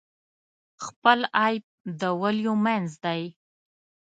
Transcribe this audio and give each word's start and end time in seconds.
خپل 0.85 1.19
عیب 1.41 1.63
د 1.99 2.01
ولیو 2.21 2.53
منځ 2.65 2.89
دی. 3.05 3.21